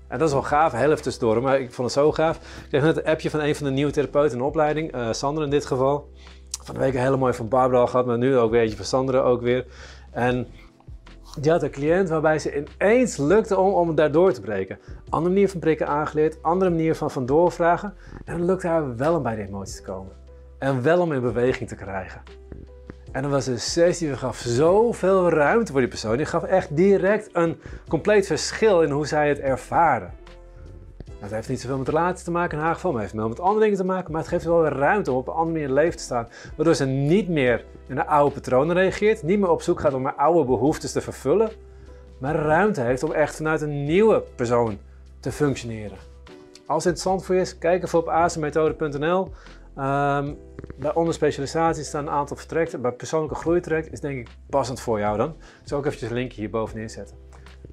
En 0.09 0.19
dat 0.19 0.29
is 0.29 0.35
wel 0.35 0.43
gaaf, 0.43 0.73
heel 0.73 0.91
even 0.91 1.03
tussendoor, 1.03 1.43
maar 1.43 1.61
ik 1.61 1.73
vond 1.73 1.94
het 1.94 2.05
zo 2.05 2.12
gaaf. 2.12 2.37
Ik 2.37 2.69
kreeg 2.69 2.82
net 2.82 2.97
een 2.97 3.05
appje 3.05 3.31
van 3.31 3.41
een 3.41 3.55
van 3.55 3.67
de 3.67 3.73
nieuwe 3.73 3.93
therapeuten 3.93 4.32
in 4.32 4.38
de 4.38 4.44
opleiding, 4.44 4.94
uh, 4.94 5.12
Sander 5.12 5.44
in 5.44 5.50
dit 5.50 5.67
geval. 5.67 6.09
Van 6.62 6.75
de 6.75 6.81
week 6.81 6.94
een 6.94 7.00
hele 7.00 7.17
mooie 7.17 7.35
van 7.35 7.49
Barbara 7.49 7.81
al 7.81 7.87
gehad, 7.87 8.06
maar 8.06 8.19
nu 8.19 8.37
ook 8.37 8.50
weer 8.50 8.76
van 8.76 8.85
Sandra 8.85 9.19
ook 9.19 9.41
weer. 9.41 9.67
En 10.11 10.47
die 11.40 11.50
had 11.50 11.62
een 11.62 11.70
cliënt 11.70 12.08
waarbij 12.08 12.38
ze 12.38 12.64
ineens 12.78 13.16
lukte 13.16 13.58
om, 13.58 13.72
om 13.72 13.88
het 13.88 13.96
daardoor 13.96 14.32
te 14.32 14.40
breken. 14.40 14.78
Andere 15.08 15.34
manier 15.34 15.48
van 15.48 15.60
prikken 15.60 15.86
aangeleerd, 15.86 16.42
andere 16.42 16.70
manier 16.70 16.94
van, 16.94 17.10
van 17.10 17.26
doorvragen. 17.26 17.94
En 18.25 18.36
dan 18.36 18.46
lukte 18.46 18.66
haar 18.66 18.96
wel 18.96 19.16
om 19.16 19.22
bij 19.22 19.36
de 19.36 19.46
emoties 19.46 19.76
te 19.76 19.82
komen. 19.82 20.12
En 20.58 20.82
wel 20.82 21.00
om 21.00 21.12
in 21.12 21.20
beweging 21.20 21.69
te 21.69 21.75
krijgen. 21.75 22.22
En 23.12 23.22
dan 23.22 23.30
was 23.30 23.44
de 23.44 23.58
sessie, 23.58 24.08
die 24.08 24.16
gaf 24.16 24.38
zoveel 24.38 25.30
ruimte 25.30 25.72
voor 25.72 25.80
die 25.80 25.90
persoon. 25.90 26.16
Die 26.16 26.26
gaf 26.26 26.42
echt 26.42 26.76
direct 26.76 27.28
een 27.32 27.60
compleet 27.88 28.26
verschil 28.26 28.82
in 28.82 28.90
hoe 28.90 29.06
zij 29.06 29.28
het 29.28 29.38
ervaren. 29.38 30.12
Het 31.19 31.31
heeft 31.31 31.49
niet 31.49 31.61
zoveel 31.61 31.79
met 31.79 31.88
relaties 31.88 32.25
te 32.25 32.31
maken 32.31 32.59
in 32.59 32.65
haar 32.65 32.75
geval, 32.75 32.93
maar 32.93 33.03
het 33.03 33.11
heeft 33.11 33.23
wel 33.23 33.32
met 33.32 33.41
andere 33.41 33.61
dingen 33.61 33.79
te 33.79 33.85
maken. 33.85 34.12
Maar 34.12 34.20
het 34.20 34.31
geeft 34.31 34.44
wel 34.44 34.61
weer 34.61 34.73
ruimte 34.73 35.11
om 35.12 35.17
op 35.17 35.29
een 35.29 35.35
andere 35.35 35.53
manier 35.53 35.69
in 35.69 35.75
leven 35.75 35.97
te 35.97 36.03
staan. 36.03 36.29
Waardoor 36.56 36.75
ze 36.75 36.85
niet 36.85 37.29
meer 37.29 37.65
in 37.87 37.94
de 37.94 38.06
oude 38.06 38.35
patronen 38.35 38.76
reageert, 38.76 39.23
niet 39.23 39.38
meer 39.38 39.50
op 39.50 39.62
zoek 39.62 39.81
gaat 39.81 39.94
om 39.94 40.05
haar 40.05 40.15
oude 40.15 40.44
behoeftes 40.44 40.93
te 40.93 41.00
vervullen. 41.00 41.50
Maar 42.19 42.35
ruimte 42.35 42.81
heeft 42.81 43.03
om 43.03 43.12
echt 43.12 43.37
vanuit 43.37 43.61
een 43.61 43.85
nieuwe 43.85 44.23
persoon 44.35 44.79
te 45.20 45.32
functioneren. 45.32 45.99
Als 46.67 46.85
het 46.85 46.93
interessant 46.93 47.25
voor 47.25 47.35
je 47.35 47.41
is, 47.41 47.59
kijk 47.59 47.82
even 47.82 47.99
op 47.99 48.09
azenmethode.nl. 48.09 49.20
Um, 49.20 49.85
ehm, 49.85 50.35
bij 50.76 50.94
onderspecialisatie 50.94 51.85
staan 51.85 52.06
een 52.06 52.12
aantal 52.12 52.37
vertrekken. 52.37 52.81
Bij 52.81 52.93
persoonlijke 52.93 53.35
groeitraject 53.35 53.93
is 53.93 54.00
denk 54.00 54.19
ik 54.19 54.29
passend 54.50 54.81
voor 54.81 54.99
jou 54.99 55.17
dan. 55.17 55.29
Ik 55.29 55.69
zal 55.69 55.79
ook 55.79 55.87
eventjes 55.87 56.11
een 56.11 56.17
linkje 56.17 56.41
hier 56.41 56.50
bovenin 56.50 56.91
zetten. 56.91 57.27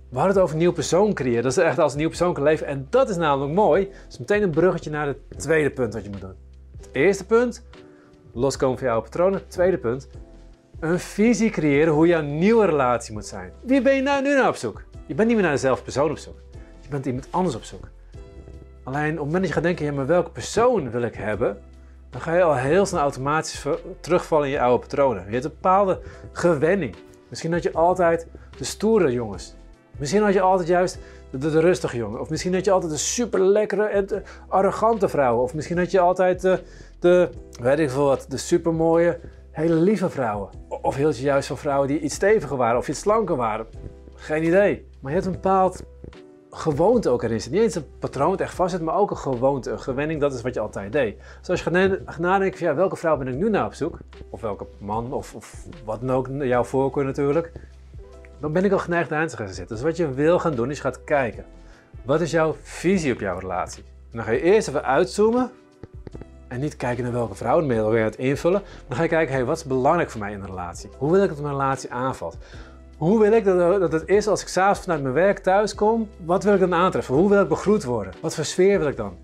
We 0.09 0.17
hadden 0.17 0.33
het 0.35 0.43
over 0.43 0.55
een 0.55 0.61
nieuw 0.61 0.71
persoon 0.71 1.13
creëren. 1.13 1.43
Dat 1.43 1.51
is 1.51 1.57
echt 1.57 1.79
als 1.79 1.91
een 1.91 1.97
nieuw 1.97 2.07
persoon 2.07 2.33
kan 2.33 2.43
leven. 2.43 2.67
En 2.67 2.87
dat 2.89 3.09
is 3.09 3.15
namelijk 3.15 3.53
mooi. 3.53 3.85
Dat 3.85 4.11
is 4.11 4.17
meteen 4.17 4.43
een 4.43 4.49
bruggetje 4.49 4.89
naar 4.89 5.07
het 5.07 5.17
tweede 5.37 5.71
punt 5.71 5.93
wat 5.93 6.03
je 6.03 6.09
moet 6.09 6.21
doen. 6.21 6.35
Het 6.77 6.89
eerste 6.91 7.25
punt, 7.25 7.65
loskomen 8.33 8.77
van 8.77 8.87
jouw 8.87 9.01
patronen. 9.01 9.39
Het 9.39 9.49
tweede 9.49 9.77
punt, 9.77 10.07
een 10.79 10.99
visie 10.99 11.49
creëren 11.49 11.93
hoe 11.93 12.07
jouw 12.07 12.21
nieuwe 12.21 12.65
relatie 12.65 13.13
moet 13.13 13.25
zijn. 13.25 13.51
Wie 13.61 13.81
ben 13.81 13.95
je 13.95 14.01
nou 14.01 14.23
nu 14.23 14.35
naar 14.35 14.47
op 14.47 14.55
zoek? 14.55 14.83
Je 15.05 15.13
bent 15.13 15.27
niet 15.27 15.37
meer 15.37 15.45
naar 15.45 15.55
dezelfde 15.55 15.83
persoon 15.83 16.09
op 16.09 16.17
zoek. 16.17 16.37
Je 16.79 16.89
bent 16.89 17.05
iemand 17.05 17.27
anders 17.29 17.55
op 17.55 17.63
zoek. 17.63 17.87
Alleen 18.83 19.11
op 19.11 19.17
het 19.17 19.25
moment 19.25 19.33
dat 19.33 19.47
je 19.47 19.53
gaat 19.53 19.63
denken, 19.63 19.85
ja, 19.85 19.91
maar 19.91 20.05
welke 20.05 20.29
persoon 20.29 20.91
wil 20.91 21.01
ik 21.01 21.15
hebben? 21.15 21.57
Dan 22.09 22.21
ga 22.21 22.35
je 22.35 22.43
al 22.43 22.55
heel 22.55 22.85
snel 22.85 23.01
automatisch 23.01 23.65
terugvallen 23.99 24.45
in 24.45 24.51
je 24.51 24.59
oude 24.59 24.79
patronen. 24.79 25.25
Je 25.25 25.31
hebt 25.31 25.43
een 25.43 25.51
bepaalde 25.51 25.99
gewenning. 26.31 26.95
Misschien 27.29 27.53
had 27.53 27.63
je 27.63 27.73
altijd 27.73 28.27
de 28.57 28.63
stoere 28.63 29.11
jongens 29.11 29.55
Misschien 29.97 30.21
had 30.21 30.33
je 30.33 30.41
altijd 30.41 30.67
juist 30.67 30.97
de, 31.29 31.59
rustige 31.59 31.97
jongen. 31.97 32.19
Of 32.19 32.29
misschien 32.29 32.53
had 32.53 32.65
je 32.65 32.71
altijd 32.71 32.91
de 32.91 32.97
super 32.97 33.41
lekkere 33.41 33.83
en 33.83 34.07
arrogante 34.47 35.09
vrouwen. 35.09 35.43
Of 35.43 35.53
misschien 35.53 35.77
had 35.77 35.91
je 35.91 35.99
altijd 35.99 36.41
de, 36.41 36.59
de 36.99 37.29
weet 37.61 37.79
ik 37.79 37.89
veel 37.89 38.05
wat, 38.05 38.25
de 38.29 38.37
super 38.37 38.73
mooie, 38.73 39.19
hele 39.51 39.75
lieve 39.75 40.09
vrouwen. 40.09 40.49
Of 40.81 40.95
hield 40.95 41.17
je 41.17 41.23
juist 41.23 41.47
van 41.47 41.57
vrouwen 41.57 41.87
die 41.87 41.99
iets 41.99 42.15
steviger 42.15 42.57
waren 42.57 42.77
of 42.77 42.87
iets 42.87 42.99
slanker 42.99 43.35
waren. 43.35 43.65
Geen 44.15 44.43
idee. 44.43 44.87
Maar 44.99 45.11
je 45.11 45.17
hebt 45.17 45.25
een 45.25 45.41
bepaald 45.41 45.83
gewoonte 46.49 47.09
ook 47.09 47.23
erin 47.23 47.41
zit. 47.41 47.51
Niet 47.51 47.61
eens 47.61 47.75
een 47.75 47.85
patroon 47.99 48.37
echt 48.37 48.53
vast 48.53 48.71
zit, 48.71 48.81
maar 48.81 48.95
ook 48.95 49.11
een 49.11 49.17
gewoonte, 49.17 49.71
een 49.71 49.79
gewenning. 49.79 50.19
Dat 50.21 50.33
is 50.33 50.41
wat 50.41 50.53
je 50.53 50.59
altijd 50.59 50.91
deed. 50.91 51.17
Dus 51.39 51.49
als 51.49 51.63
je 51.63 51.71
gaat 52.05 52.19
nadenken 52.19 52.57
van 52.57 52.67
ja, 52.67 52.75
welke 52.75 52.95
vrouw 52.95 53.17
ben 53.17 53.27
ik 53.27 53.35
nu 53.35 53.49
naar 53.49 53.65
op 53.65 53.73
zoek? 53.73 53.97
Of 54.29 54.41
welke 54.41 54.65
man, 54.77 55.13
of, 55.13 55.35
of 55.35 55.65
wat 55.85 56.01
dan 56.01 56.11
ook, 56.11 56.27
jouw 56.39 56.63
voorkeur 56.63 57.05
natuurlijk 57.05 57.51
dan 58.39 58.51
ben 58.51 58.65
ik 58.65 58.71
al 58.71 58.79
geneigd 58.79 59.11
aan 59.11 59.27
te 59.27 59.37
gaan 59.37 59.47
zitten. 59.47 59.75
Dus 59.75 59.85
wat 59.85 59.97
je 59.97 60.13
wil 60.13 60.39
gaan 60.39 60.55
doen 60.55 60.69
is 60.69 60.75
je 60.75 60.81
gaat 60.83 61.03
kijken. 61.03 61.45
Wat 62.03 62.21
is 62.21 62.31
jouw 62.31 62.55
visie 62.61 63.13
op 63.13 63.19
jouw 63.19 63.39
relatie? 63.39 63.83
Dan 64.11 64.23
ga 64.23 64.31
je 64.31 64.41
eerst 64.41 64.67
even 64.67 64.83
uitzoomen 64.83 65.51
en 66.47 66.59
niet 66.59 66.75
kijken 66.75 67.03
naar 67.03 67.13
welke 67.13 67.35
vrouw 67.35 67.61
je 67.61 67.67
weer 67.67 67.99
aan 67.99 68.05
het 68.05 68.17
invullen. 68.17 68.61
Dan 68.87 68.97
ga 68.97 69.03
je 69.03 69.09
kijken, 69.09 69.33
hey, 69.33 69.45
wat 69.45 69.57
is 69.57 69.63
belangrijk 69.63 70.09
voor 70.09 70.19
mij 70.19 70.31
in 70.31 70.39
een 70.39 70.45
relatie? 70.45 70.89
Hoe 70.97 71.11
wil 71.11 71.23
ik 71.23 71.29
dat 71.29 71.39
mijn 71.39 71.51
relatie 71.51 71.91
aanvalt? 71.91 72.37
Hoe 72.97 73.19
wil 73.19 73.31
ik 73.31 73.45
dat, 73.45 73.79
dat 73.79 73.91
het 73.91 74.07
is 74.07 74.27
als 74.27 74.41
ik 74.41 74.47
s'avonds 74.47 74.79
vanuit 74.79 75.01
mijn 75.01 75.13
werk 75.13 75.39
thuis 75.39 75.75
kom? 75.75 76.09
Wat 76.25 76.43
wil 76.43 76.53
ik 76.53 76.59
dan 76.59 76.73
aantreffen? 76.73 77.15
Hoe 77.15 77.29
wil 77.29 77.41
ik 77.41 77.47
begroet 77.47 77.83
worden? 77.83 78.13
Wat 78.21 78.35
voor 78.35 78.45
sfeer 78.45 78.79
wil 78.79 78.87
ik 78.87 78.97
dan? 78.97 79.17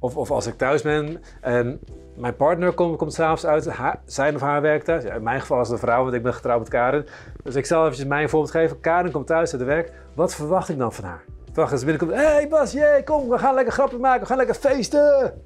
Of, 0.00 0.16
of 0.16 0.30
als 0.30 0.46
ik 0.46 0.56
thuis 0.56 0.82
ben 0.82 1.22
en 1.40 1.80
mijn 2.16 2.36
partner 2.36 2.72
komt, 2.72 2.96
komt 2.96 3.12
s'avonds 3.12 3.46
uit 3.46 3.68
zijn 4.04 4.34
of 4.34 4.40
haar 4.40 4.60
werk 4.60 4.82
thuis. 4.82 5.04
In 5.04 5.22
mijn 5.22 5.40
geval 5.40 5.60
is 5.60 5.68
het 5.68 5.76
een 5.76 5.86
vrouw, 5.86 6.02
want 6.02 6.14
ik 6.14 6.22
ben 6.22 6.34
getrouwd 6.34 6.58
met 6.58 6.68
Karen. 6.68 7.06
Dus 7.42 7.54
ik 7.54 7.66
zal 7.66 7.82
eventjes 7.82 8.06
mijn 8.06 8.28
voorbeeld 8.28 8.52
geven. 8.52 8.80
Karen 8.80 9.10
komt 9.10 9.26
thuis 9.26 9.50
uit 9.50 9.60
de 9.60 9.66
werk. 9.66 9.92
Wat 10.14 10.34
verwacht 10.34 10.68
ik 10.68 10.78
dan 10.78 10.92
van 10.92 11.04
haar? 11.04 11.24
Verwacht 11.44 11.70
als 11.70 11.80
ze 11.80 11.86
binnenkomt. 11.86 12.20
Hé 12.20 12.26
hey 12.26 12.48
Bas, 12.48 12.76
kom, 13.04 13.28
we 13.28 13.38
gaan 13.38 13.54
lekker 13.54 13.72
grappen 13.72 14.00
maken. 14.00 14.20
We 14.20 14.26
gaan 14.26 14.36
lekker 14.36 14.54
feesten. 14.54 15.42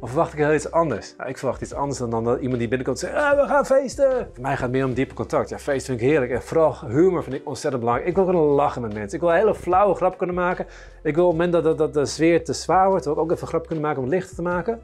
Of 0.00 0.08
verwacht 0.08 0.32
ik 0.32 0.38
heel 0.38 0.54
iets 0.54 0.70
anders? 0.70 1.14
Ik 1.26 1.38
verwacht 1.38 1.60
iets 1.60 1.72
anders 1.72 1.98
dan, 1.98 2.10
dan 2.10 2.24
dat 2.24 2.40
iemand 2.40 2.58
die 2.58 2.68
binnenkomt 2.68 3.02
en 3.02 3.08
zegt, 3.08 3.22
ah, 3.22 3.40
we 3.40 3.46
gaan 3.46 3.66
feesten. 3.66 4.28
Voor 4.32 4.42
mij 4.42 4.52
gaat 4.52 4.60
het 4.60 4.70
meer 4.70 4.84
om 4.84 4.94
diepe 4.94 5.14
contact. 5.14 5.48
Ja, 5.48 5.58
feesten 5.58 5.86
vind 5.86 6.00
ik 6.00 6.06
heerlijk. 6.06 6.30
En 6.32 6.42
vooral 6.42 6.76
humor 6.86 7.22
vind 7.22 7.34
ik 7.34 7.46
ontzettend 7.46 7.82
belangrijk. 7.82 8.10
Ik 8.10 8.16
wil 8.16 8.24
kunnen 8.24 8.42
lachen 8.42 8.82
met 8.82 8.94
mensen. 8.94 9.14
Ik 9.14 9.20
wil 9.20 9.30
een 9.30 9.38
hele 9.38 9.54
flauwe 9.54 9.94
grap 9.94 10.18
kunnen 10.18 10.36
maken. 10.36 10.66
Ik 11.02 11.14
wil 11.14 11.24
op 11.24 11.38
het 11.38 11.40
moment 11.40 11.64
dat, 11.64 11.78
dat, 11.78 11.94
de 11.94 12.06
sfeer 12.06 12.44
te 12.44 12.52
zwaar 12.52 12.88
wordt, 12.88 13.06
ook 13.06 13.32
even 13.32 13.46
grap 13.46 13.66
kunnen 13.66 13.84
maken 13.84 13.98
om 13.98 14.04
het 14.04 14.14
lichter 14.14 14.36
te 14.36 14.42
maken. 14.42 14.80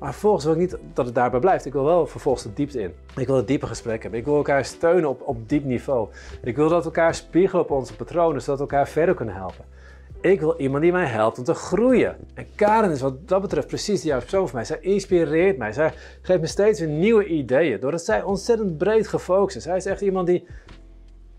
Maar 0.00 0.10
vervolgens 0.10 0.44
wil 0.44 0.52
ik 0.52 0.58
niet 0.60 0.76
dat 0.94 1.06
het 1.06 1.14
daarbij 1.14 1.40
blijft. 1.40 1.64
Ik 1.64 1.72
wil 1.72 1.84
wel 1.84 2.06
vervolgens 2.06 2.44
de 2.44 2.52
diepte 2.52 2.80
in. 2.80 2.94
Ik 3.16 3.26
wil 3.26 3.38
een 3.38 3.46
diepe 3.46 3.66
gesprek 3.66 4.02
hebben. 4.02 4.20
Ik 4.20 4.26
wil 4.26 4.36
elkaar 4.36 4.64
steunen 4.64 5.08
op, 5.08 5.22
op 5.24 5.48
diep 5.48 5.64
niveau. 5.64 6.08
Ik 6.42 6.56
wil 6.56 6.68
dat 6.68 6.78
we 6.78 6.84
elkaar 6.84 7.14
spiegelen 7.14 7.62
op 7.62 7.70
onze 7.70 7.96
patronen, 7.96 8.42
zodat 8.42 8.56
we 8.58 8.64
elkaar 8.64 8.88
verder 8.88 9.14
kunnen 9.14 9.34
helpen. 9.34 9.64
Ik 10.22 10.40
wil 10.40 10.54
iemand 10.58 10.82
die 10.82 10.92
mij 10.92 11.06
helpt 11.06 11.38
om 11.38 11.44
te 11.44 11.54
groeien. 11.54 12.16
En 12.34 12.46
Karen 12.54 12.90
is 12.90 13.00
wat 13.00 13.28
dat 13.28 13.40
betreft 13.40 13.66
precies 13.66 14.00
de 14.00 14.06
juiste 14.06 14.28
persoon 14.28 14.48
voor 14.48 14.56
mij. 14.56 14.64
Zij 14.64 14.78
inspireert 14.80 15.58
mij. 15.58 15.72
Zij 15.72 15.92
geeft 16.22 16.40
me 16.40 16.46
steeds 16.46 16.80
weer 16.80 16.88
nieuwe 16.88 17.26
ideeën. 17.26 17.80
Doordat 17.80 18.04
zij 18.04 18.22
ontzettend 18.22 18.78
breed 18.78 19.08
gefocust 19.08 19.56
is. 19.56 19.62
Zij 19.62 19.76
is 19.76 19.86
echt 19.86 20.00
iemand 20.00 20.26
die 20.26 20.46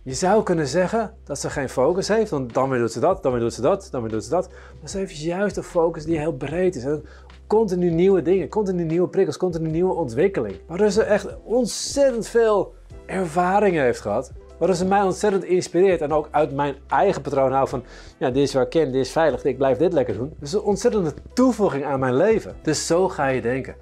je 0.03 0.13
zou 0.13 0.43
kunnen 0.43 0.67
zeggen 0.67 1.13
dat 1.23 1.39
ze 1.39 1.49
geen 1.49 1.69
focus 1.69 2.07
heeft, 2.07 2.29
want 2.29 2.53
dan 2.53 2.69
weer 2.69 2.79
doet 2.79 2.91
ze 2.91 2.99
dat, 2.99 3.23
dan 3.23 3.31
weer 3.31 3.41
doet 3.41 3.53
ze 3.53 3.61
dat, 3.61 3.87
dan 3.91 4.01
weer 4.01 4.11
doet 4.11 4.23
ze 4.23 4.29
dat. 4.29 4.49
Maar 4.79 4.89
ze 4.89 4.97
heeft 4.97 5.21
juist 5.21 5.57
een 5.57 5.63
focus 5.63 6.05
die 6.05 6.19
heel 6.19 6.33
breed 6.33 6.75
is. 6.75 6.83
En 6.83 7.03
continu 7.47 7.89
nieuwe 7.89 8.21
dingen, 8.21 8.49
continu 8.49 8.83
nieuwe 8.83 9.07
prikkels, 9.07 9.37
continu 9.37 9.69
nieuwe 9.69 9.93
ontwikkeling. 9.93 10.55
Waardoor 10.67 10.89
ze 10.89 11.03
echt 11.03 11.27
ontzettend 11.43 12.27
veel 12.27 12.73
ervaringen 13.05 13.83
heeft 13.83 13.99
gehad. 13.99 14.31
Waardoor 14.63 14.81
ze 14.81 14.87
mij 14.87 15.01
ontzettend 15.01 15.43
inspireert 15.43 16.01
en 16.01 16.11
ook 16.11 16.27
uit 16.31 16.51
mijn 16.53 16.75
eigen 16.87 17.21
patroon 17.21 17.51
hou 17.51 17.67
van, 17.67 17.83
ja, 18.17 18.29
dit 18.29 18.43
is 18.43 18.53
waar 18.53 18.63
ik 18.63 18.69
ken, 18.69 18.91
dit 18.91 19.05
is 19.05 19.11
veilig, 19.11 19.43
ik 19.43 19.57
blijf 19.57 19.77
dit 19.77 19.93
lekker 19.93 20.17
doen. 20.17 20.33
Dus 20.39 20.53
een 20.53 20.61
ontzettende 20.61 21.13
toevoeging 21.33 21.85
aan 21.85 21.99
mijn 21.99 22.15
leven. 22.15 22.55
Dus 22.61 22.87
zo 22.87 23.09
ga 23.09 23.27
je 23.27 23.41
denken. 23.41 23.75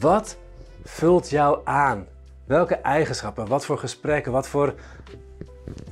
Wat 0.00 0.36
vult 0.84 1.30
jou 1.30 1.60
aan? 1.64 2.06
Welke 2.46 2.74
eigenschappen, 2.74 3.48
wat 3.48 3.64
voor 3.64 3.78
gesprekken, 3.78 4.32
wat 4.32 4.48
voor 4.48 4.74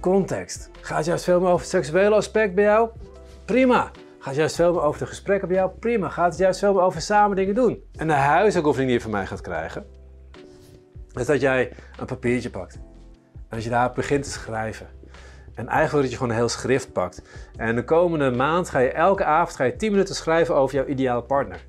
context. 0.00 0.70
Gaat 0.80 1.04
juist 1.04 1.24
veel 1.24 1.40
meer 1.40 1.48
over 1.48 1.60
het 1.60 1.68
seksuele 1.68 2.14
aspect 2.14 2.54
bij 2.54 2.64
jou? 2.64 2.88
Prima. 3.44 3.82
Gaat 4.18 4.26
het 4.26 4.36
juist 4.36 4.56
veel 4.56 4.72
meer 4.72 4.82
over 4.82 5.00
de 5.00 5.06
gesprekken 5.06 5.48
bij 5.48 5.56
jou? 5.56 5.70
Prima. 5.78 6.08
Gaat 6.08 6.30
het 6.30 6.38
juist 6.38 6.58
veel 6.58 6.72
meer 6.72 6.82
over 6.82 7.00
samen 7.00 7.36
dingen 7.36 7.54
doen? 7.54 7.82
En 7.96 8.06
de 8.06 8.12
huisoefening 8.12 8.88
die 8.88 8.92
je 8.92 9.00
van 9.00 9.10
mij 9.10 9.26
gaat 9.26 9.40
krijgen, 9.40 9.86
is 11.14 11.26
dat 11.26 11.40
jij 11.40 11.72
een 11.98 12.06
papiertje 12.06 12.50
pakt. 12.50 12.87
Als 13.50 13.64
je 13.64 13.70
daar 13.70 13.92
begint 13.92 14.24
te 14.24 14.30
schrijven. 14.30 14.86
En 15.54 15.68
eigenlijk 15.68 16.02
dat 16.02 16.10
je 16.10 16.16
gewoon 16.16 16.32
een 16.32 16.38
heel 16.38 16.48
schrift 16.48 16.92
pakt. 16.92 17.22
En 17.56 17.74
de 17.74 17.84
komende 17.84 18.30
maand 18.30 18.70
ga 18.70 18.78
je 18.78 18.92
elke 18.92 19.24
avond 19.24 19.56
ga 19.56 19.64
je 19.64 19.76
10 19.76 19.90
minuten 19.90 20.14
schrijven 20.14 20.54
over 20.54 20.74
jouw 20.74 20.86
ideale 20.86 21.22
partner. 21.22 21.64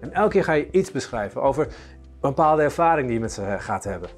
En 0.00 0.12
elke 0.12 0.30
keer 0.30 0.44
ga 0.44 0.52
je 0.52 0.70
iets 0.70 0.92
beschrijven 0.92 1.42
over 1.42 1.66
een 1.66 1.72
bepaalde 2.20 2.62
ervaring 2.62 3.06
die 3.06 3.14
je 3.14 3.22
met 3.22 3.32
ze 3.32 3.56
gaat 3.58 3.84
hebben. 3.84 4.08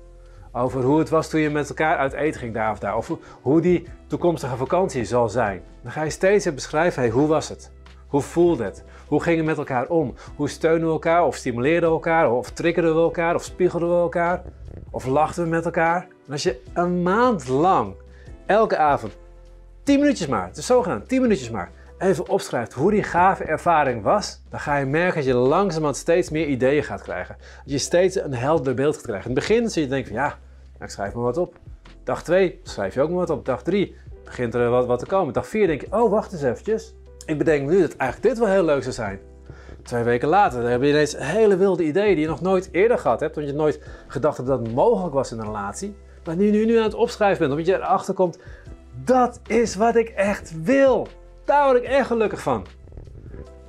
Over 0.52 0.82
hoe 0.82 0.98
het 0.98 1.08
was 1.08 1.28
toen 1.28 1.40
je 1.40 1.50
met 1.50 1.68
elkaar 1.68 1.96
uit 1.96 2.12
eten 2.12 2.40
ging 2.40 2.54
daar 2.54 2.70
of 2.70 2.78
daar. 2.78 2.96
Of 2.96 3.12
hoe 3.42 3.60
die 3.60 3.86
toekomstige 4.06 4.56
vakantie 4.56 5.04
zal 5.04 5.28
zijn. 5.28 5.62
Dan 5.82 5.92
ga 5.92 6.02
je 6.02 6.10
steeds 6.10 6.54
beschrijven, 6.54 7.02
hey, 7.02 7.10
hoe 7.10 7.26
was 7.26 7.48
het? 7.48 7.70
Hoe 8.10 8.20
voelde 8.20 8.64
het? 8.64 8.84
Hoe 9.06 9.22
gingen 9.22 9.40
we 9.40 9.46
met 9.46 9.58
elkaar 9.58 9.88
om? 9.88 10.14
Hoe 10.36 10.48
steunen 10.48 10.86
we 10.86 10.92
elkaar? 10.92 11.24
Of 11.24 11.36
stimuleerden 11.36 11.88
we 11.88 11.94
elkaar? 11.94 12.32
Of 12.32 12.50
triggerden 12.50 12.94
we 12.94 13.00
elkaar? 13.00 13.34
Of 13.34 13.44
spiegelden 13.44 13.88
we 13.88 13.94
elkaar? 13.94 14.42
Of 14.90 15.06
lachten 15.06 15.42
we 15.42 15.48
met 15.48 15.64
elkaar? 15.64 16.08
En 16.26 16.32
als 16.32 16.42
je 16.42 16.62
een 16.74 17.02
maand 17.02 17.48
lang, 17.48 17.94
elke 18.46 18.76
avond, 18.76 19.16
10 19.82 20.00
minuutjes 20.00 20.26
maar, 20.26 20.46
het 20.46 20.56
is 20.56 20.66
zogenaamd 20.66 21.08
10 21.08 21.20
minuutjes 21.20 21.50
maar, 21.50 21.70
even 21.98 22.28
opschrijft 22.28 22.72
hoe 22.72 22.90
die 22.90 23.02
gave 23.02 23.44
ervaring 23.44 24.02
was, 24.02 24.42
dan 24.48 24.60
ga 24.60 24.76
je 24.76 24.86
merken 24.86 25.14
dat 25.14 25.24
je 25.24 25.34
langzamerhand 25.34 25.96
steeds 25.96 26.30
meer 26.30 26.46
ideeën 26.46 26.84
gaat 26.84 27.02
krijgen. 27.02 27.36
Dat 27.38 27.72
je 27.72 27.78
steeds 27.78 28.16
een 28.16 28.34
helder 28.34 28.74
beeld 28.74 28.94
gaat 28.94 29.04
krijgen. 29.04 29.30
In 29.30 29.36
het 29.36 29.46
begin 29.46 29.70
zul 29.70 29.82
je 29.82 29.88
denken 29.88 30.08
van 30.08 30.22
ja, 30.22 30.28
nou, 30.28 30.84
ik 30.84 30.90
schrijf 30.90 31.14
maar 31.14 31.22
wat 31.22 31.36
op. 31.36 31.58
Dag 32.04 32.22
2 32.22 32.60
schrijf 32.62 32.94
je 32.94 33.00
ook 33.00 33.08
maar 33.08 33.18
wat 33.18 33.30
op. 33.30 33.44
Dag 33.44 33.62
3 33.62 33.96
begint 34.24 34.54
er 34.54 34.70
wat, 34.70 34.86
wat 34.86 34.98
te 34.98 35.06
komen. 35.06 35.32
Dag 35.32 35.46
4 35.46 35.66
denk 35.66 35.80
je, 35.80 35.86
oh 35.90 36.10
wacht 36.10 36.32
eens 36.32 36.42
eventjes. 36.42 36.94
Ik 37.30 37.38
bedenk 37.38 37.70
nu 37.70 37.80
dat 37.80 37.96
eigenlijk 37.96 38.34
dit 38.34 38.38
wel 38.38 38.52
heel 38.52 38.64
leuk 38.64 38.82
zou 38.82 38.94
zijn. 38.94 39.20
Twee 39.82 40.02
weken 40.02 40.28
later 40.28 40.68
heb 40.70 40.82
je 40.82 40.88
ineens 40.88 41.16
hele 41.18 41.56
wilde 41.56 41.84
ideeën 41.84 42.14
die 42.14 42.24
je 42.24 42.30
nog 42.30 42.40
nooit 42.40 42.68
eerder 42.72 42.98
gehad 42.98 43.20
hebt. 43.20 43.34
Want 43.34 43.46
je 43.46 43.52
nooit 43.52 43.80
gedacht 44.06 44.36
hebt 44.36 44.48
dat 44.48 44.58
het 44.58 44.74
mogelijk 44.74 45.14
was 45.14 45.32
in 45.32 45.38
een 45.38 45.44
relatie. 45.44 45.96
Maar 46.24 46.36
nu, 46.36 46.50
nu, 46.50 46.64
nu 46.64 46.76
aan 46.76 46.82
het 46.82 46.94
opschrijven 46.94 47.38
bent, 47.38 47.50
omdat 47.50 47.66
je 47.66 47.74
erachter 47.74 48.14
komt, 48.14 48.38
dat 49.04 49.40
is 49.46 49.74
wat 49.74 49.96
ik 49.96 50.08
echt 50.08 50.62
wil. 50.62 51.06
Daar 51.44 51.64
word 51.64 51.82
ik 51.82 51.88
echt 51.88 52.06
gelukkig 52.06 52.40
van. 52.40 52.66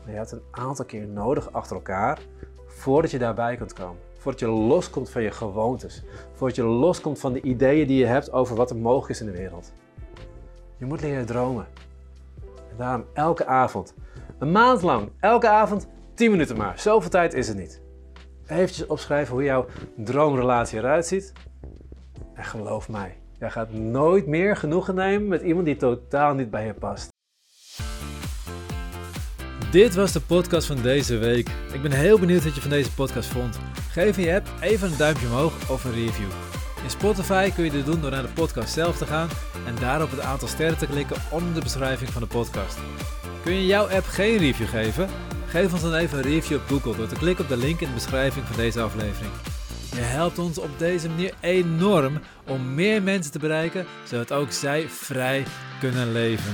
Maar 0.03 0.11
je 0.11 0.17
hebt 0.17 0.31
een 0.31 0.43
aantal 0.51 0.85
keer 0.85 1.07
nodig 1.07 1.51
achter 1.51 1.75
elkaar 1.75 2.19
voordat 2.67 3.11
je 3.11 3.19
daarbij 3.19 3.55
kunt 3.55 3.73
komen. 3.73 3.99
Voordat 4.17 4.39
je 4.39 4.47
loskomt 4.47 5.09
van 5.09 5.21
je 5.21 5.31
gewoontes. 5.31 6.03
Voordat 6.33 6.55
je 6.55 6.63
loskomt 6.63 7.19
van 7.19 7.33
de 7.33 7.41
ideeën 7.41 7.87
die 7.87 7.97
je 7.97 8.05
hebt 8.05 8.31
over 8.31 8.55
wat 8.55 8.69
er 8.69 8.77
mogelijk 8.77 9.09
is 9.09 9.19
in 9.19 9.25
de 9.25 9.37
wereld. 9.37 9.73
Je 10.77 10.85
moet 10.85 11.01
leren 11.01 11.25
dromen. 11.25 11.65
Daarom 12.77 13.05
elke 13.13 13.45
avond, 13.45 13.93
een 14.39 14.51
maand 14.51 14.81
lang, 14.81 15.11
elke 15.19 15.47
avond 15.47 15.87
10 16.15 16.31
minuten 16.31 16.57
maar. 16.57 16.79
Zoveel 16.79 17.09
tijd 17.09 17.33
is 17.33 17.47
het 17.47 17.57
niet. 17.57 17.81
Even 18.47 18.89
opschrijven 18.89 19.33
hoe 19.33 19.43
jouw 19.43 19.65
droomrelatie 19.95 20.77
eruit 20.77 21.05
ziet. 21.05 21.33
En 22.33 22.43
geloof 22.43 22.89
mij, 22.89 23.17
jij 23.39 23.49
gaat 23.49 23.71
nooit 23.71 24.27
meer 24.27 24.55
genoegen 24.55 24.95
nemen 24.95 25.27
met 25.27 25.41
iemand 25.41 25.65
die 25.65 25.75
totaal 25.75 26.33
niet 26.33 26.49
bij 26.49 26.65
je 26.65 26.73
past. 26.73 27.09
Dit 29.71 29.95
was 29.95 30.11
de 30.11 30.21
podcast 30.21 30.67
van 30.67 30.81
deze 30.81 31.17
week. 31.17 31.49
Ik 31.73 31.81
ben 31.81 31.91
heel 31.91 32.19
benieuwd 32.19 32.43
wat 32.43 32.55
je 32.55 32.61
van 32.61 32.69
deze 32.69 32.93
podcast 32.93 33.29
vond. 33.29 33.59
Geef 33.91 34.17
in 34.17 34.23
je 34.23 34.35
app 34.35 34.47
even 34.61 34.91
een 34.91 34.97
duimpje 34.97 35.27
omhoog 35.27 35.69
of 35.69 35.83
een 35.83 35.93
review. 35.93 36.29
In 36.83 36.89
Spotify 36.89 37.51
kun 37.51 37.63
je 37.63 37.71
dit 37.71 37.85
doen 37.85 38.01
door 38.01 38.11
naar 38.11 38.21
de 38.21 38.27
podcast 38.33 38.73
zelf 38.73 38.97
te 38.97 39.05
gaan 39.05 39.29
en 39.65 39.75
daar 39.79 40.01
op 40.01 40.11
het 40.11 40.19
aantal 40.19 40.47
sterren 40.47 40.77
te 40.77 40.87
klikken 40.87 41.17
onder 41.29 41.53
de 41.53 41.61
beschrijving 41.61 42.09
van 42.09 42.21
de 42.21 42.27
podcast. 42.27 42.77
Kun 43.43 43.53
je 43.53 43.65
jouw 43.65 43.87
app 43.89 44.05
geen 44.05 44.37
review 44.37 44.67
geven? 44.67 45.09
Geef 45.47 45.73
ons 45.73 45.81
dan 45.81 45.93
even 45.93 46.17
een 46.17 46.23
review 46.23 46.57
op 46.57 46.67
Google 46.67 46.95
door 46.95 47.07
te 47.07 47.15
klikken 47.15 47.43
op 47.43 47.49
de 47.49 47.57
link 47.57 47.79
in 47.79 47.87
de 47.87 47.93
beschrijving 47.93 48.45
van 48.45 48.55
deze 48.55 48.81
aflevering. 48.81 49.31
Je 49.95 50.01
helpt 50.01 50.39
ons 50.39 50.57
op 50.57 50.69
deze 50.77 51.09
manier 51.09 51.33
enorm 51.39 52.19
om 52.47 52.73
meer 52.73 53.03
mensen 53.03 53.31
te 53.31 53.39
bereiken, 53.39 53.85
zodat 54.03 54.31
ook 54.31 54.51
zij 54.51 54.89
vrij 54.89 55.45
kunnen 55.79 56.11
leven. 56.11 56.53